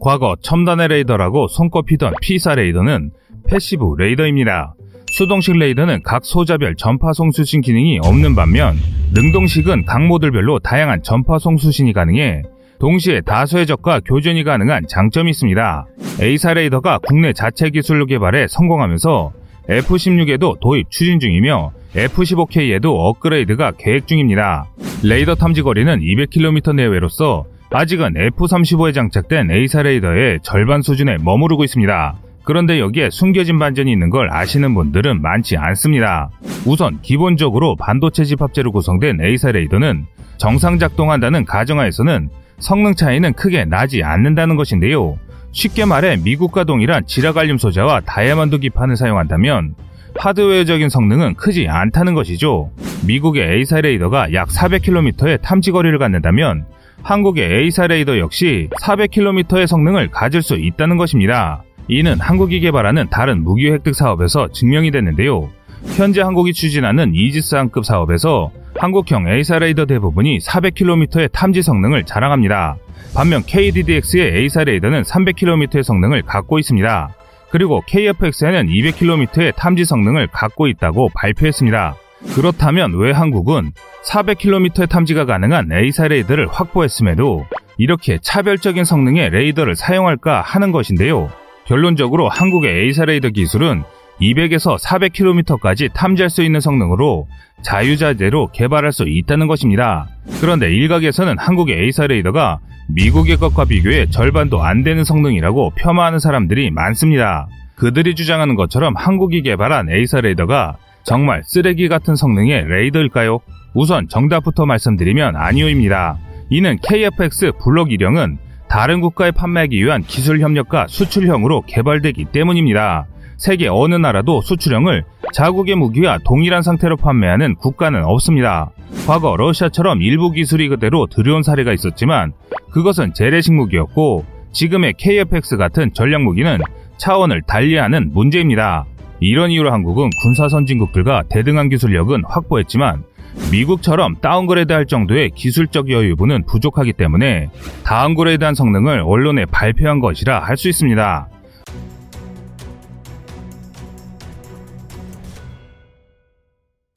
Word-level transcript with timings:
과거 0.00 0.36
첨단의 0.42 0.88
레이더라고 0.88 1.48
손꼽히던 1.48 2.14
PESA 2.20 2.54
레이더는 2.54 3.10
passive 3.48 3.94
레이더입니다. 3.98 4.74
수동식 5.10 5.56
레이더는 5.56 6.02
각 6.02 6.24
소자별 6.24 6.74
전파 6.76 7.12
송 7.12 7.30
수신 7.30 7.60
기능이 7.60 8.00
없는 8.02 8.34
반면 8.34 8.74
능동식은 9.12 9.84
각 9.84 10.04
모듈별로 10.06 10.58
다양한 10.58 11.02
전파 11.02 11.38
송 11.38 11.56
수신이 11.56 11.92
가능해 11.92 12.42
동시에 12.80 13.20
다수의 13.20 13.66
적과 13.66 14.00
교전이 14.00 14.42
가능한 14.42 14.86
장점이 14.88 15.30
있습니다. 15.30 15.86
AESA 16.20 16.54
레이더가 16.54 16.98
국내 17.06 17.32
자체 17.32 17.70
기술로 17.70 18.06
개발에 18.06 18.48
성공하면서 18.48 19.32
F-16에도 19.68 20.58
도입 20.60 20.90
추진 20.90 21.20
중이며 21.20 21.72
F-15K에도 21.94 22.86
업그레이드가 22.86 23.72
계획 23.78 24.08
중입니다. 24.08 24.66
레이더 25.04 25.36
탐지 25.36 25.62
거리는 25.62 26.00
200km 26.00 26.74
내외로서 26.74 27.46
아직은 27.74 28.16
F-35에 28.16 28.94
장착된 28.94 29.50
A사 29.50 29.82
레이더의 29.82 30.38
절반 30.42 30.80
수준에 30.80 31.16
머무르고 31.18 31.64
있습니다. 31.64 32.14
그런데 32.44 32.78
여기에 32.78 33.10
숨겨진 33.10 33.58
반전이 33.58 33.90
있는 33.90 34.10
걸 34.10 34.30
아시는 34.30 34.74
분들은 34.74 35.20
많지 35.20 35.56
않습니다. 35.56 36.30
우선 36.64 37.00
기본적으로 37.02 37.74
반도체 37.74 38.22
집합재로 38.22 38.70
구성된 38.70 39.20
A사 39.20 39.50
레이더는 39.50 40.06
정상 40.36 40.78
작동한다는 40.78 41.44
가정하에서는 41.44 42.28
성능 42.60 42.94
차이는 42.94 43.32
크게 43.32 43.64
나지 43.64 44.04
않는다는 44.04 44.54
것인데요. 44.54 45.18
쉽게 45.50 45.84
말해 45.84 46.16
미국과 46.22 46.62
동일한 46.62 47.04
지라갈륨 47.06 47.58
소자와 47.58 48.02
다이아몬드 48.02 48.58
기판을 48.60 48.96
사용한다면 48.96 49.74
하드웨어적인 50.16 50.90
성능은 50.90 51.34
크지 51.34 51.66
않다는 51.68 52.14
것이죠. 52.14 52.70
미국의 53.04 53.56
A사 53.56 53.80
레이더가 53.80 54.32
약 54.32 54.48
400km의 54.48 55.42
탐지 55.42 55.72
거리를 55.72 55.98
갖는다면 55.98 56.66
한국의 57.04 57.52
A사 57.52 57.86
레이더 57.86 58.18
역시 58.18 58.68
400km의 58.80 59.66
성능을 59.66 60.08
가질 60.10 60.40
수 60.40 60.54
있다는 60.54 60.96
것입니다. 60.96 61.62
이는 61.86 62.18
한국이 62.18 62.60
개발하는 62.60 63.08
다른 63.10 63.44
무기 63.44 63.70
획득 63.70 63.94
사업에서 63.94 64.48
증명이 64.48 64.90
됐는데요. 64.90 65.50
현재 65.96 66.22
한국이 66.22 66.54
추진하는 66.54 67.14
이지스항급 67.14 67.84
사업에서 67.84 68.50
한국형 68.78 69.28
A사 69.28 69.58
레이더 69.58 69.84
대부분이 69.84 70.38
400km의 70.38 71.30
탐지 71.30 71.60
성능을 71.60 72.04
자랑합니다. 72.04 72.76
반면 73.14 73.42
KDDX의 73.44 74.38
A사 74.38 74.64
레이더는 74.64 75.02
300km의 75.02 75.82
성능을 75.82 76.22
갖고 76.22 76.58
있습니다. 76.58 77.10
그리고 77.50 77.82
KFX에는 77.86 78.66
200km의 78.66 79.54
탐지 79.54 79.84
성능을 79.84 80.28
갖고 80.28 80.68
있다고 80.68 81.10
발표했습니다. 81.14 81.96
그렇다면 82.34 82.94
왜 82.96 83.12
한국은 83.12 83.72
400km의 84.06 84.88
탐지가 84.88 85.24
가능한 85.24 85.70
A사 85.72 86.08
레이더를 86.08 86.48
확보했음에도 86.48 87.46
이렇게 87.78 88.18
차별적인 88.20 88.84
성능의 88.84 89.30
레이더를 89.30 89.76
사용할까 89.76 90.40
하는 90.40 90.72
것인데요. 90.72 91.30
결론적으로 91.66 92.28
한국의 92.28 92.84
A사 92.84 93.04
레이더 93.04 93.30
기술은 93.30 93.82
200에서 94.20 94.78
400km까지 94.78 95.92
탐지할 95.92 96.30
수 96.30 96.42
있는 96.42 96.60
성능으로 96.60 97.26
자유자재로 97.62 98.50
개발할 98.52 98.92
수 98.92 99.04
있다는 99.08 99.46
것입니다. 99.46 100.08
그런데 100.40 100.70
일각에서는 100.70 101.38
한국의 101.38 101.84
A사 101.84 102.06
레이더가 102.06 102.60
미국의 102.88 103.38
것과 103.38 103.64
비교해 103.64 104.06
절반도 104.10 104.62
안 104.62 104.84
되는 104.84 105.04
성능이라고 105.04 105.72
폄하하는 105.76 106.18
사람들이 106.18 106.70
많습니다. 106.70 107.48
그들이 107.76 108.14
주장하는 108.14 108.54
것처럼 108.54 108.94
한국이 108.96 109.42
개발한 109.42 109.90
A사 109.90 110.20
레이더가 110.20 110.76
정말 111.04 111.42
쓰레기 111.44 111.88
같은 111.88 112.16
성능의 112.16 112.66
레이더일까요? 112.66 113.40
우선 113.74 114.08
정답부터 114.08 114.66
말씀드리면 114.66 115.36
아니오입니다. 115.36 116.18
이는 116.50 116.78
KFX 116.82 117.52
블록 117.62 117.88
1형은 117.88 118.38
다른 118.68 119.00
국가에 119.00 119.30
판매하기 119.30 119.76
위한 119.84 120.02
기술 120.02 120.40
협력과 120.40 120.86
수출형으로 120.88 121.62
개발되기 121.66 122.26
때문입니다. 122.26 123.06
세계 123.36 123.68
어느 123.68 123.94
나라도 123.96 124.40
수출형을 124.40 125.04
자국의 125.32 125.74
무기와 125.74 126.18
동일한 126.24 126.62
상태로 126.62 126.96
판매하는 126.96 127.56
국가는 127.56 128.02
없습니다. 128.04 128.70
과거 129.06 129.36
러시아처럼 129.36 130.00
일부 130.00 130.30
기술이 130.30 130.68
그대로 130.68 131.06
들여온 131.06 131.42
사례가 131.42 131.72
있었지만 131.72 132.32
그것은 132.70 133.12
재래식 133.12 133.52
무기였고 133.52 134.24
지금의 134.52 134.94
KFX 134.96 135.56
같은 135.56 135.92
전략 135.92 136.22
무기는 136.22 136.58
차원을 136.96 137.42
달리하는 137.42 138.12
문제입니다. 138.12 138.86
이런 139.24 139.50
이유로 139.50 139.72
한국은 139.72 140.10
군사 140.20 140.50
선진국들과 140.50 141.24
대등한 141.30 141.70
기술력은 141.70 142.24
확보했지만 142.26 143.04
미국처럼 143.50 144.16
downgrade 144.16 144.70
할 144.70 144.84
정도의 144.84 145.30
기술적 145.30 145.88
여유분은 145.88 146.44
부족하기 146.44 146.92
때문에 146.92 147.48
downgrade한 147.86 148.54
성능을 148.54 149.00
언론에 149.00 149.46
발표한 149.46 150.00
것이라 150.00 150.40
할 150.40 150.58
수 150.58 150.68
있습니다. 150.68 151.28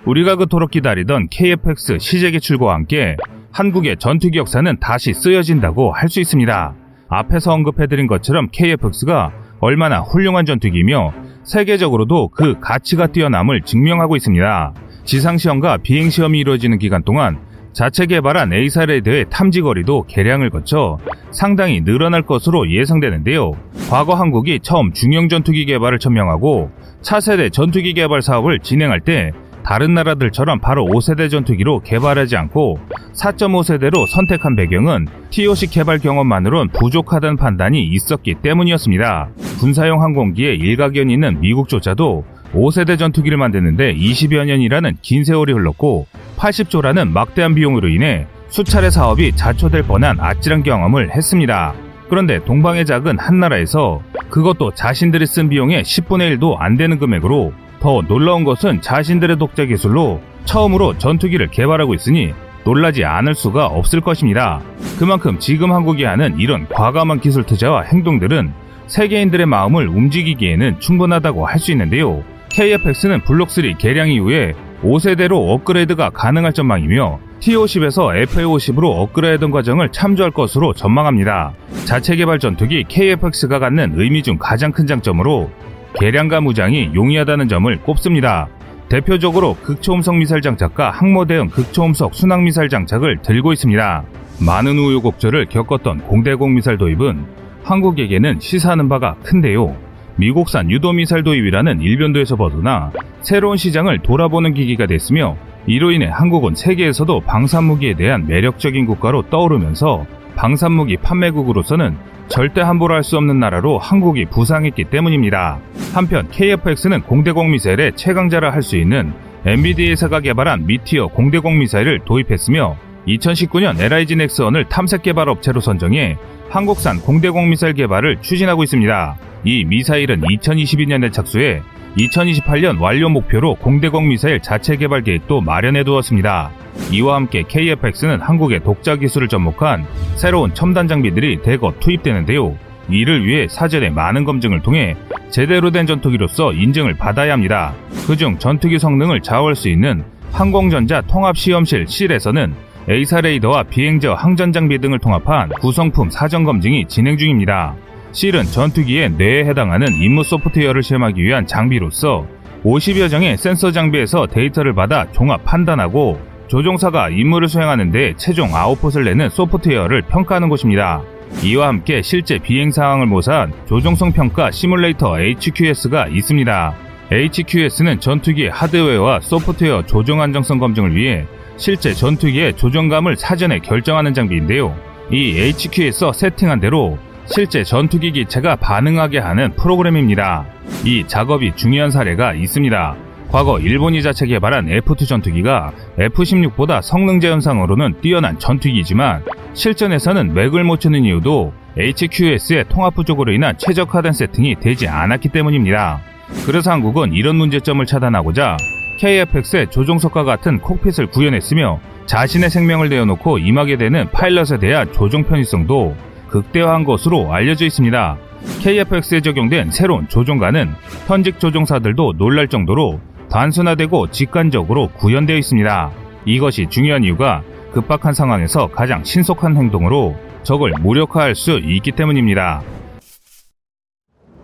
우리가 0.05 0.35
그토록 0.35 0.71
기다리던 0.71 1.29
KFX 1.29 1.97
시제 1.99 2.31
개출과 2.31 2.73
함께 2.73 3.15
한국의 3.53 3.97
전투기 3.97 4.37
역사는 4.37 4.79
다시 4.81 5.13
쓰여진다고 5.13 5.93
할 5.93 6.09
수 6.09 6.19
있습니다. 6.19 6.75
앞에서 7.07 7.53
언급해드린 7.53 8.07
것처럼 8.07 8.49
KFX가 8.51 9.31
얼마나 9.59 10.01
훌륭한 10.01 10.45
전투기이며 10.45 11.26
세계적으로도 11.47 12.29
그 12.29 12.59
가치가 12.59 13.07
뛰어남을 13.07 13.61
증명하고 13.61 14.15
있습니다. 14.17 14.73
지상시험과 15.05 15.77
비행시험이 15.77 16.39
이루어지는 16.39 16.77
기간 16.77 17.03
동안 17.03 17.39
자체 17.71 18.05
개발한 18.05 18.53
A사 18.53 18.85
레이더의 18.85 19.27
탐지 19.29 19.61
거리도 19.61 20.05
개량을 20.07 20.49
거쳐 20.49 20.97
상당히 21.31 21.81
늘어날 21.81 22.23
것으로 22.23 22.69
예상되는데요. 22.71 23.51
과거 23.89 24.15
한국이 24.15 24.59
처음 24.61 24.91
중형 24.91 25.29
전투기 25.29 25.65
개발을 25.65 25.99
천명하고 25.99 26.71
차세대 27.01 27.49
전투기 27.49 27.93
개발 27.93 28.21
사업을 28.21 28.59
진행할 28.59 28.99
때 28.99 29.31
다른 29.67 29.93
나라들처럼 29.95 30.59
바로 30.59 30.85
5세대 30.85 31.29
전투기로 31.29 31.81
개발하지 31.81 32.37
않고 32.37 32.79
4.5세대로 33.13 34.07
선택한 34.07 34.55
배경은 34.55 35.07
TOC 35.29 35.67
개발 35.67 35.99
경험만으론 35.99 36.69
부족하다는 36.69 37.35
판단이 37.35 37.83
있었기 37.83 38.35
때문이었습니다. 38.35 39.27
군사용 39.59 40.01
항공기에 40.01 40.53
일가견이 40.53 41.11
있는 41.11 41.41
미국조차도 41.41 42.23
5세대 42.53 42.97
전투기를 42.97 43.37
만드는데 43.37 43.93
20여 43.93 44.45
년이라는 44.45 44.99
긴 45.01 45.25
세월이 45.25 45.51
흘렀고 45.51 46.07
80조라는 46.37 47.09
막대한 47.09 47.53
비용으로 47.53 47.89
인해 47.89 48.25
수차례 48.47 48.89
사업이 48.89 49.35
자초될 49.35 49.83
뻔한 49.83 50.17
아찔한 50.21 50.63
경험을 50.63 51.13
했습니다. 51.13 51.73
그런데 52.07 52.41
동방의 52.45 52.85
작은 52.85 53.19
한 53.19 53.41
나라에서 53.41 54.01
그것도 54.29 54.75
자신들이 54.75 55.25
쓴 55.25 55.49
비용의 55.49 55.83
10분의 55.83 56.39
1도 56.39 56.55
안 56.57 56.77
되는 56.77 56.99
금액으로 56.99 57.51
더 57.79 58.01
놀라운 58.07 58.43
것은 58.43 58.81
자신들의 58.81 59.37
독자 59.37 59.65
기술로 59.65 60.21
처음으로 60.45 60.97
전투기를 60.97 61.47
개발하고 61.47 61.93
있으니 61.93 62.33
놀라지 62.63 63.05
않을 63.05 63.35
수가 63.35 63.67
없을 63.67 64.01
것입니다. 64.01 64.61
그만큼 64.99 65.39
지금 65.39 65.71
한국이 65.71 66.03
하는 66.03 66.37
이런 66.39 66.67
과감한 66.67 67.19
기술 67.19 67.43
투자와 67.43 67.83
행동들은 67.83 68.51
세계인들의 68.87 69.45
마음을 69.45 69.87
움직이기에는 69.87 70.79
충분하다고 70.79 71.45
할 71.45 71.59
수 71.59 71.71
있는데요. 71.71 72.23
KFX는 72.49 73.21
블록3 73.21 73.77
개량 73.77 74.09
이후에 74.09 74.53
5세대로 74.81 75.49
업그레이드가 75.49 76.09
가능할 76.11 76.53
전망이며 76.53 77.19
T50에서 77.41 78.25
FA50으로 78.27 78.99
업그레이드 78.99 79.47
과정을 79.49 79.91
참조할 79.91 80.31
것으로 80.31 80.73
전망합니다. 80.73 81.53
자체 81.85 82.15
개발 82.15 82.39
전투기 82.39 82.83
KFX가 82.87 83.59
갖는 83.59 83.93
의미 83.95 84.23
중 84.23 84.37
가장 84.39 84.71
큰 84.71 84.87
장점으로 84.87 85.51
개량과 85.99 86.41
무장이 86.41 86.91
용이하다는 86.93 87.47
점을 87.47 87.75
꼽습니다. 87.81 88.47
대표적으로 88.87 89.55
극초음속 89.63 90.15
미사일 90.17 90.41
장착과 90.41 90.91
항모 90.91 91.25
대응 91.25 91.49
극초음속 91.49 92.13
순항 92.13 92.43
미사일 92.43 92.69
장착을 92.69 93.21
들고 93.21 93.51
있습니다. 93.51 94.03
많은 94.45 94.77
우여곡절을 94.77 95.47
겪었던 95.47 96.03
공대공 96.03 96.53
미사일 96.53 96.77
도입은 96.77 97.25
한국에게는 97.63 98.39
시사하는 98.39 98.87
바가 98.87 99.15
큰데요. 99.23 99.75
미국산 100.15 100.71
유도 100.71 100.93
미사일 100.93 101.23
도입이라는 101.23 101.81
일변도에서 101.81 102.35
벗어나 102.35 102.91
새로운 103.21 103.57
시장을 103.57 103.99
돌아보는 103.99 104.53
기기가 104.53 104.85
됐으며 104.85 105.35
이로 105.67 105.91
인해 105.91 106.07
한국은 106.07 106.55
세계에서도 106.55 107.21
방산무기에 107.21 107.95
대한 107.95 108.25
매력적인 108.25 108.85
국가로 108.85 109.23
떠오르면서 109.29 110.05
방산무기 110.35 110.97
판매국으로서는 110.97 111.97
절대 112.29 112.61
함부로 112.61 112.93
할 112.95 113.03
수 113.03 113.17
없는 113.17 113.39
나라로 113.39 113.77
한국이 113.77 114.25
부상했기 114.25 114.85
때문입니다. 114.85 115.59
한편 115.93 116.27
KFX는 116.29 117.01
공대공 117.03 117.51
미사일의 117.51 117.93
최강자라 117.95 118.51
할 118.51 118.61
수 118.63 118.77
있는 118.77 119.13
MBDA사가 119.45 120.19
개발한 120.21 120.65
미티어 120.65 121.07
공대공 121.07 121.59
미사일을 121.59 121.99
도입했으며 122.05 122.75
2019년 123.07 123.79
LIG 123.79 124.17
넥스원을 124.17 124.65
탐색 124.65 125.03
개발 125.03 125.29
업체로 125.29 125.61
선정해 125.61 126.17
한국산 126.49 126.99
공대공 126.99 127.49
미사일 127.49 127.73
개발을 127.73 128.21
추진하고 128.21 128.63
있습니다. 128.63 129.17
이 129.45 129.63
미사일은 129.65 130.21
2022년에 130.21 131.11
착수해 131.11 131.61
2028년 131.97 132.79
완료 132.79 133.09
목표로 133.09 133.55
공대공 133.55 134.09
미사일 134.09 134.41
자체 134.41 134.75
개발 134.75 135.03
계획도 135.03 135.41
마련해 135.41 135.83
두었습니다. 135.83 136.51
이와 136.91 137.15
함께 137.15 137.43
KFX는 137.47 138.21
한국의 138.21 138.63
독자 138.63 138.95
기술을 138.95 139.27
접목한 139.27 139.85
새로운 140.15 140.53
첨단 140.53 140.87
장비들이 140.87 141.41
대거 141.41 141.75
투입되는데요. 141.79 142.57
이를 142.89 143.25
위해 143.25 143.47
사전에 143.49 143.89
많은 143.89 144.23
검증을 144.25 144.61
통해 144.61 144.95
제대로 145.29 145.71
된 145.71 145.87
전투기로서 145.87 146.53
인증을 146.53 146.95
받아야 146.95 147.33
합니다. 147.33 147.73
그중 148.05 148.37
전투기 148.37 148.79
성능을 148.79 149.21
좌우할 149.21 149.55
수 149.55 149.67
있는 149.67 150.03
항공전자 150.31 151.01
통합시험실 151.01 151.87
실에서는 151.87 152.53
A사 152.89 153.19
레이더와 153.19 153.63
비행저 153.63 154.13
항전 154.13 154.53
장비 154.53 154.79
등을 154.79 154.99
통합한 154.99 155.49
구성품 155.59 156.09
사전 156.09 156.45
검증이 156.45 156.85
진행 156.85 157.17
중입니다. 157.17 157.75
실은 158.13 158.43
전투기의 158.43 159.11
뇌에 159.11 159.43
해당하는 159.43 159.87
임무 159.93 160.23
소프트웨어를 160.23 160.81
시험하기 160.81 161.21
위한 161.21 161.45
장비로서 161.45 162.25
50여 162.63 163.09
정의 163.09 163.35
센서 163.35 163.71
장비에서 163.71 164.27
데이터를 164.27 164.73
받아 164.73 165.11
종합 165.11 165.43
판단하고 165.43 166.17
조종사가 166.47 167.09
임무를 167.09 167.49
수행하는 167.49 167.91
데 167.91 168.13
최종 168.15 168.55
아웃풋을 168.55 169.03
내는 169.03 169.27
소프트웨어를 169.29 170.03
평가하는 170.03 170.47
곳입니다. 170.47 171.01
이와 171.43 171.67
함께 171.67 172.01
실제 172.01 172.37
비행 172.37 172.71
상황을 172.71 173.05
모사한 173.05 173.51
조종성 173.67 174.13
평가 174.13 174.49
시뮬레이터 174.49 175.19
HQS가 175.19 176.07
있습니다. 176.07 176.73
HQS는 177.11 177.99
전투기의 177.99 178.49
하드웨어와 178.49 179.19
소프트웨어 179.19 179.85
조종 179.85 180.21
안정성 180.21 180.59
검증을 180.59 180.95
위해 180.95 181.25
실제 181.57 181.93
전투기의 181.93 182.55
조종감을 182.55 183.17
사전에 183.17 183.59
결정하는 183.59 184.13
장비인데요. 184.13 184.75
이 185.11 185.39
HQ에서 185.39 186.13
세팅한 186.13 186.59
대로 186.59 186.97
실제 187.25 187.63
전투기 187.63 188.11
기체가 188.11 188.55
반응하게 188.57 189.19
하는 189.19 189.53
프로그램입니다. 189.55 190.45
이 190.85 191.03
작업이 191.07 191.53
중요한 191.55 191.91
사례가 191.91 192.33
있습니다. 192.33 192.95
과거 193.29 193.59
일본이 193.59 194.01
자체 194.01 194.25
개발한 194.25 194.67
F2 194.67 195.05
전투기가 195.05 195.73
F16보다 195.97 196.81
성능 196.81 197.19
제 197.19 197.29
현상으로는 197.29 197.95
뛰어난 198.01 198.39
전투기이지만 198.39 199.23
실전에서는 199.53 200.33
맥을 200.33 200.63
못 200.63 200.79
추는 200.79 201.03
이유도 201.03 201.53
HQS의 201.77 202.65
통합 202.69 202.95
부족으로 202.95 203.33
인한 203.33 203.57
최적화된 203.57 204.13
세팅이 204.13 204.55
되지 204.61 204.87
않았기 204.87 205.29
때문입니다. 205.29 205.99
그래서 206.45 206.71
한국은 206.71 207.13
이런 207.13 207.35
문제점을 207.35 207.85
차단하고자 207.85 208.57
KFX의 208.97 209.69
조종석과 209.69 210.23
같은 210.23 210.59
콕핏을 210.59 211.07
구현했으며 211.07 211.79
자신의 212.07 212.49
생명을 212.49 212.89
내어놓고 212.89 213.37
임하게 213.37 213.77
되는 213.77 214.09
파일럿에 214.11 214.59
대한 214.59 214.91
조종 214.91 215.23
편의성도 215.23 215.95
극대화한 216.29 216.83
것으로 216.83 217.33
알려져 217.33 217.65
있습니다. 217.65 218.17
KFX에 218.61 219.21
적용된 219.21 219.71
새로운 219.71 220.07
조종관은 220.07 220.73
현직 221.05 221.39
조종사들도 221.39 222.13
놀랄 222.17 222.47
정도로 222.47 222.99
단순화되고 223.29 224.11
직관적으로 224.11 224.89
구현되어 224.89 225.37
있습니다. 225.37 225.91
이것이 226.25 226.67
중요한 226.69 227.03
이유가 227.03 227.43
급박한 227.71 228.13
상황에서 228.13 228.67
가장 228.67 229.03
신속한 229.03 229.57
행동으로 229.57 230.15
적을 230.43 230.71
무력화할 230.79 231.35
수 231.35 231.59
있기 231.59 231.91
때문입니다. 231.91 232.61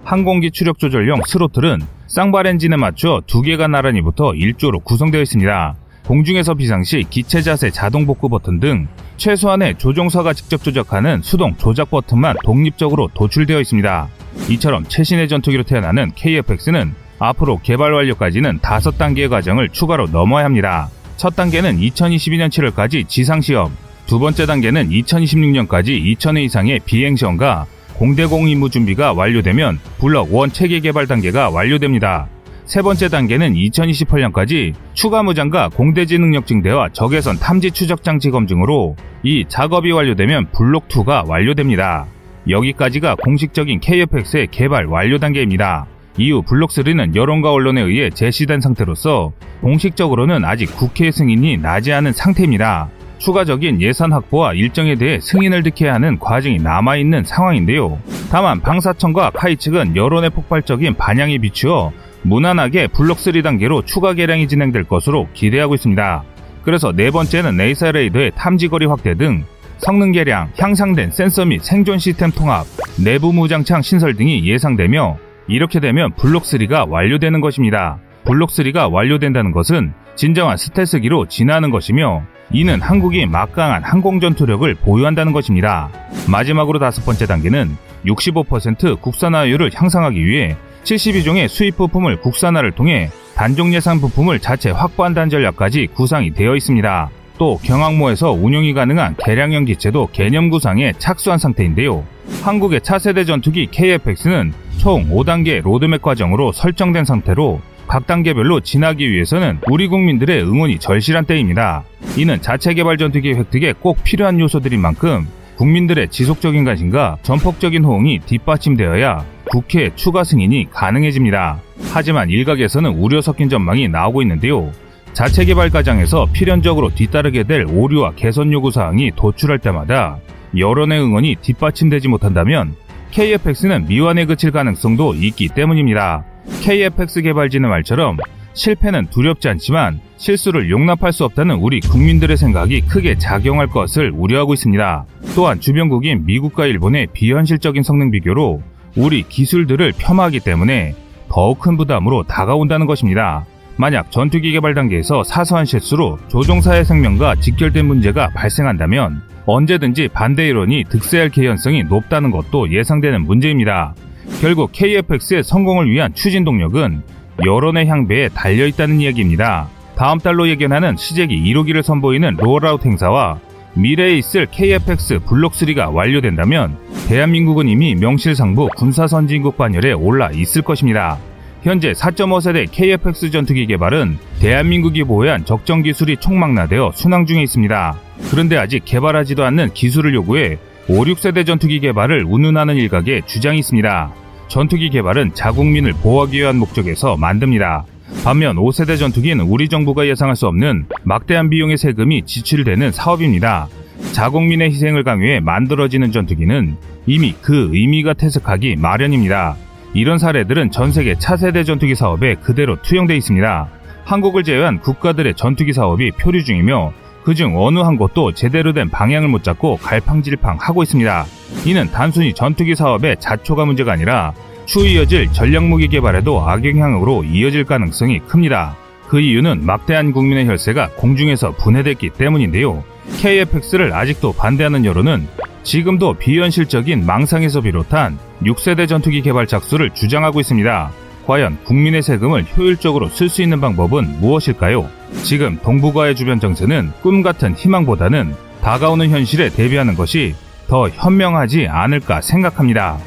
항공기 0.04 0.52
추력 0.52 0.78
조절용 0.80 1.22
스로틀은 1.26 1.80
쌍발 2.14 2.46
엔진에 2.46 2.76
맞춰 2.76 3.24
두 3.26 3.42
개가 3.42 3.68
나란히 3.68 4.00
붙어 4.04 4.36
일조로 4.36 4.82
구성되어 4.82 5.20
있습니다. 5.24 5.76
공중에서 6.06 6.54
비상시 6.54 7.04
기체 7.10 7.42
자세 7.42 7.72
자동 7.72 8.06
복구 8.06 8.30
버튼 8.30 8.60
등 8.60 8.88
최소한의 9.18 9.80
조종사가 9.80 10.34
직접 10.34 10.62
조작하는 10.62 11.24
수동 11.24 11.56
조작 11.58 11.90
버튼만 11.90 12.36
독립적으로 12.44 13.10
도출되어 13.16 13.60
있습니다. 13.60 14.10
이처럼 14.52 14.86
최신의 14.88 15.28
전투기로 15.28 15.64
태어나는 15.64 16.12
KFX는 16.14 16.94
앞으로 17.18 17.60
개발 17.64 17.92
완료까지는 17.94 18.60
다섯 18.62 18.96
단계의 19.00 19.30
과정을 19.30 19.70
추가로 19.70 20.10
넘어야 20.12 20.46
합니다. 20.46 20.92
첫 21.18 21.36
단계는 21.36 21.80
2022년 21.80 22.50
7월까지 22.50 23.08
지상시험, 23.08 23.76
두 24.06 24.20
번째 24.20 24.46
단계는 24.46 24.90
2026년까지 24.92 26.18
2,000회 26.18 26.44
이상의 26.44 26.80
비행시험과 26.86 27.66
공대공 27.98 28.50
임무 28.50 28.70
준비가 28.70 29.14
완료되면 29.14 29.80
블럭 30.00 30.30
1 30.34 30.52
체계 30.52 30.80
개발 30.80 31.08
단계가 31.08 31.50
완료됩니다. 31.50 32.28
세 32.66 32.82
번째 32.82 33.10
단계는 33.10 33.54
2028년까지 33.54 34.74
추가 34.94 35.22
무장과 35.22 35.70
공대지 35.70 36.18
능력 36.18 36.48
증대와 36.48 36.90
적외선 36.94 37.38
탐지 37.38 37.72
추적 37.72 38.04
장치 38.04 38.30
검증으로 38.32 38.96
이 39.22 39.46
작업이 39.48 39.92
완료되면 39.92 40.48
블록 40.52 40.88
2가 40.88 41.28
완료됩니다. 41.28 42.06
여기까지가 42.50 43.16
공식적인 43.16 43.80
KFX의 43.80 44.48
개발 44.52 44.86
완료 44.86 45.18
단계입니다. 45.18 45.88
이후 46.18 46.42
블록 46.42 46.70
3는 46.70 47.16
여론과 47.16 47.52
언론에 47.52 47.82
의해 47.82 48.10
제시된 48.10 48.62
상태로서 48.62 49.34
공식적으로는 49.62 50.46
아직 50.46 50.76
국회 50.76 51.12
승인이 51.12 51.58
나지 51.58 51.92
않은 51.94 52.14
상태입니다. 52.14 52.90
추가적인 53.24 53.82
예산 53.82 54.12
확보와 54.12 54.54
일정에 54.54 54.96
대해 54.96 55.18
승인을 55.22 55.64
득해야 55.64 55.94
하는 55.94 56.20
과정이 56.20 56.58
남아있는 56.58 57.24
상황인데요. 57.24 57.98
다만 58.30 58.60
방사청과 58.60 59.30
카이 59.30 59.56
측은 59.56 59.96
여론의 59.96 60.32
폭발적인 60.32 60.96
반향에 60.96 61.38
비추어 61.38 61.94
무난하게 62.24 62.88
블록 62.88 63.20
3 63.20 63.42
단계로 63.42 63.86
추가 63.86 64.14
개량이 64.14 64.50
진행될 64.50 64.84
것으로 64.84 65.30
기대하고 65.34 65.76
있습니다. 65.76 66.24
그래서 66.64 66.92
네 66.92 67.12
번째는 67.12 67.56
네이사 67.56 67.94
레이더의 67.94 68.34
탐지거리 68.36 68.88
확대 68.88 69.16
등 69.16 69.46
성능 69.78 70.12
개량, 70.12 70.50
향상된 70.58 71.12
센서 71.12 71.46
및 71.46 71.62
생존 71.64 72.00
시스템 72.00 72.30
통합, 72.30 72.66
내부 73.02 73.32
무장창 73.32 73.82
신설 73.82 74.16
등이 74.16 74.46
예상되며 74.46 75.18
이렇게 75.48 75.80
되면 75.80 76.12
블록 76.18 76.44
3가 76.44 76.90
완료되는 76.90 77.40
것입니다. 77.40 78.00
블록 78.26 78.50
3가 78.50 78.92
완료된다는 78.92 79.52
것은 79.52 79.94
진정한 80.16 80.58
스텔스기로 80.58 81.28
진화하는 81.28 81.72
것이며 81.72 82.24
이는 82.52 82.82
한국이 82.82 83.26
막강한 83.26 83.84
항공 83.84 84.20
전투력을 84.20 84.74
보유한다는 84.76 85.34
것입니다. 85.34 85.90
마지막으로 86.30 86.80
다섯 86.80 87.04
번째 87.04 87.26
단계는 87.26 87.76
65% 88.06 89.02
국산화율을 89.02 89.72
향상하기 89.74 90.24
위해 90.26 90.56
72종의 90.84 91.48
수입 91.48 91.78
부품을 91.78 92.22
국산화를 92.22 92.72
통해 92.72 93.10
단종 93.36 93.74
예산 93.74 94.00
부품을 94.00 94.40
자체 94.40 94.70
확보한다는 94.70 95.30
전략까지 95.30 95.88
구상이 95.94 96.34
되어 96.34 96.56
있습니다. 96.56 97.10
또 97.40 97.58
경항모에서 97.64 98.32
운용이 98.32 98.74
가능한 98.74 99.16
개량형 99.18 99.66
기체도 99.66 100.10
개념 100.12 100.50
구상에 100.50 100.94
착수한 101.00 101.40
상태인데요. 101.40 102.06
한국의 102.44 102.82
차세대 102.82 103.26
전투기 103.26 103.68
KFX는 103.72 104.54
총 104.78 105.10
5단계 105.10 105.62
로드맵 105.64 106.02
과정으로 106.02 106.52
설정된 106.52 107.06
상태로 107.06 107.62
각 107.94 108.08
단계별로 108.08 108.62
지나기 108.62 109.12
위해서는 109.12 109.60
우리 109.70 109.88
국민들의 109.88 110.42
응원이 110.42 110.80
절실한 110.80 111.26
때입니다. 111.26 111.84
이는 112.18 112.42
자체 112.42 112.74
개발 112.74 112.98
전투기 112.98 113.34
획득에 113.34 113.76
꼭 113.80 114.04
필요한 114.04 114.40
요소들인 114.40 114.82
만큼 114.82 115.28
국민들의 115.58 116.08
지속적인 116.10 116.64
관심과 116.64 117.18
전폭적인 117.22 117.86
호응이 117.86 118.22
뒷받침되어야 118.26 119.24
국회 119.48 119.92
추가 119.94 120.24
승인이 120.24 120.70
가능해집니다. 120.72 121.60
하지만 121.94 122.32
일각에서는 122.32 122.90
우려 122.90 123.22
섞인 123.22 123.48
전망이 123.48 123.88
나오고 123.90 124.24
있는데요. 124.24 124.72
자체 125.14 125.46
개발 125.46 125.70
과정에서 125.70 126.28
필연적으로 126.34 126.96
뒤따르게 126.96 127.44
될 127.44 127.68
오류와 127.70 128.14
개선 128.16 128.52
요구 128.52 128.72
사항이 128.72 129.12
도출할 129.16 129.60
때마다 129.60 130.18
여론의 130.58 131.00
응원이 131.00 131.36
뒷받침되지 131.44 132.08
못한다면 132.08 132.76
KFX는 133.12 133.86
미완에 133.86 134.26
그칠 134.26 134.50
가능성도 134.50 135.14
있기 135.14 135.50
때문입니다. 135.50 136.26
KFX 136.62 137.22
개발진의 137.22 137.70
말처럼 137.70 138.18
실패는 138.54 139.08
두렵지 139.08 139.50
않지만 139.50 140.00
실수를 140.18 140.70
용납할 140.70 141.12
수 141.12 141.26
없다는 141.26 141.56
우리 141.56 141.80
국민들의 141.80 142.38
생각이 142.38 142.82
크게 142.82 143.18
작용할 143.18 143.68
것을 143.68 144.12
우려하고 144.16 144.54
있습니다. 144.54 145.06
또한 145.36 145.60
주변국인 145.60 146.26
미국과 146.26 146.68
일본의 146.68 147.08
비현실적인 147.14 147.84
성능 147.84 148.12
비교로 148.12 148.62
우리 148.96 149.24
기술들을 149.24 149.94
폄하하기 149.98 150.42
때문에 150.42 150.96
더욱 151.30 151.60
큰 151.60 151.78
부담으로 151.78 152.24
다가온다는 152.24 152.86
것입니다. 152.86 153.46
만약 153.76 154.12
전투기 154.12 154.52
개발 154.52 154.76
단계에서 154.76 155.24
사소한 155.24 155.66
실수로 155.66 156.20
조종사의 156.28 156.86
생명과 156.86 157.36
직결된 157.36 157.88
문제가 157.88 158.30
발생한다면 158.30 159.24
언제든지 159.46 160.10
반대 160.14 160.48
이론이 160.48 160.86
득세할 160.90 161.30
개연성이 161.30 161.84
높다는 161.84 162.30
것도 162.30 162.72
예상되는 162.72 163.24
문제입니다. 163.24 163.96
결국 164.42 164.72
KFX의 164.72 165.44
성공을 165.44 165.90
위한 165.90 166.14
추진 166.14 166.44
동력은 166.44 167.02
여론의 167.46 167.88
향배에 167.88 168.30
달려 168.30 168.68
있다는 168.68 169.02
이야기입니다. 169.02 169.68
다음 169.96 170.20
달로 170.20 170.48
예견하는 170.50 170.98
시제기 170.98 171.36
1호기를 171.36 171.82
선보이는 171.82 172.38
롤아웃 172.38 172.86
행사와 172.86 173.40
미래에 173.76 174.18
있을 174.18 174.48
KFX 174.52 175.20
블록3가 175.20 175.94
완료된다면 175.94 176.78
대한민국은 177.08 177.68
이미 177.68 177.96
명실상부 177.96 178.70
군사선진국 178.78 179.58
반열에 179.58 179.94
올라 179.94 180.30
있을 180.32 180.62
것입니다. 180.62 181.18
현재 181.64 181.94
4.5세대 181.94 182.68
KFX 182.70 183.32
전투기 183.32 183.66
개발은 183.66 184.18
대한민국이 184.40 185.04
보유한 185.04 185.46
적정 185.46 185.82
기술이 185.82 186.18
총망라되어 186.18 186.92
순항 186.94 187.26
중에 187.26 187.42
있습니다. 187.42 187.98
그런데 188.30 188.58
아직 188.58 188.84
개발하지도 188.84 189.44
않는 189.46 189.74
기술을 189.74 190.14
요구해 190.14 190.58
5, 190.90 191.06
6세대 191.06 191.46
전투기 191.46 191.80
개발을 191.80 192.26
운운하는 192.28 192.76
일각에 192.76 193.22
주장이 193.26 193.60
있습니다. 193.60 194.12
전투기 194.50 194.90
개발은 194.90 195.34
자국민을 195.34 195.94
보호하기 195.94 196.38
위한 196.38 196.58
목적에서 196.58 197.16
만듭니다. 197.16 197.86
반면 198.26 198.58
5세대 198.58 199.00
전투기는 199.00 199.44
우리 199.46 199.70
정부가 199.70 200.08
예상할 200.08 200.36
수 200.36 200.46
없는 200.48 200.86
막대한 201.04 201.50
비용의 201.50 201.78
세금이 201.78 202.24
지출되는 202.26 202.92
사업입니다. 202.92 203.70
자국민의 204.12 204.72
희생을 204.72 205.04
강요해 205.04 205.40
만들어지는 205.40 206.12
전투기는 206.12 206.76
이미 207.08 207.34
그 207.42 207.70
의미가 207.72 208.14
퇴색하기 208.14 208.76
마련입니다. 208.76 209.56
이런 209.94 210.18
사례들은 210.18 210.72
전 210.72 210.92
세계 210.92 211.16
차세대 211.16 211.64
전투기 211.64 211.96
사업에 211.96 212.36
그대로 212.36 212.82
투영돼 212.82 213.16
있습니다. 213.16 213.70
한국을 214.04 214.44
제외한 214.44 214.80
국가들의 214.80 215.34
전투기 215.36 215.72
사업이 215.72 216.12
표류 216.12 216.44
중이며 216.44 216.92
그중 217.24 217.56
어느 217.58 217.80
한 217.80 217.98
곳도 217.98 218.34
제대로 218.34 218.74
된 218.74 218.90
방향을 218.90 219.28
못 219.28 219.44
잡고 219.44 219.78
갈팡질팡 219.78 220.58
하고 220.60 220.84
있습니다. 220.84 221.26
이는 221.66 221.90
단순히 221.92 222.34
전투기 222.34 222.76
사업의 222.76 223.18
자초가 223.20 223.66
문제가 223.66 223.94
아니라 223.94 224.34
추후 224.66 224.86
이어질 224.88 225.32
전략 225.32 225.66
무기 225.66 225.88
개발에도 225.88 226.42
악영향으로 226.42 227.24
이어질 227.24 227.66
가능성이 227.66 228.20
큽니다. 228.20 228.76
그 229.08 229.20
이유는 229.20 229.66
막대한 229.66 230.12
국민의 230.12 230.48
혈세가 230.48 230.92
공중에서 230.96 231.52
분해됐기 231.52 232.12
때문인데요. 232.12 232.84
KFX를 233.20 233.94
아직도 233.94 234.34
반대하는 234.34 234.86
여론은 234.86 235.28
지금도 235.64 236.16
비현실적인 236.16 237.06
망상에서 237.06 237.62
비롯한 237.62 238.18
6세대 238.42 238.88
전투기 238.88 239.22
개발 239.22 239.48
착수를 239.48 239.92
주장하고 239.92 240.40
있습니다. 240.40 240.92
과연 241.26 241.58
국민의 241.64 242.02
세금을 242.02 242.46
효율적으로 242.58 243.08
쓸 243.10 243.30
수 243.30 243.42
있는 243.42 243.62
방법은 243.62 244.20
무엇일까요? 244.20 244.90
지금 245.24 245.58
동북아의 245.62 246.16
주변 246.16 246.40
정세는 246.40 246.92
꿈 247.02 247.22
같은 247.22 247.54
희망보다는 247.54 248.36
다가오는 248.62 249.10
현실에 249.10 249.50
대비하는 249.50 249.96
것이 249.96 250.36
더 250.68 250.90
현명하지 250.90 251.68
않을까 251.68 252.22
생각합니다. 252.22 252.98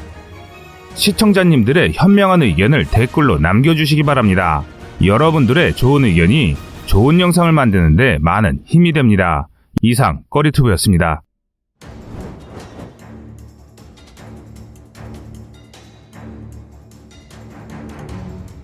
시청자님들의 0.95 1.93
현명한 1.93 2.41
의견을 2.41 2.85
댓글로 2.85 3.39
남겨주시기 3.39 4.03
바랍니다. 4.03 4.63
여러분들의 5.03 5.75
좋은 5.75 6.05
의견이 6.05 6.55
좋은 6.85 7.19
영상을 7.19 7.51
만드는데 7.51 8.17
많은 8.21 8.61
힘이 8.65 8.93
됩니다. 8.93 9.47
이상 9.81 10.21
꺼리투브였습니다. 10.29 11.21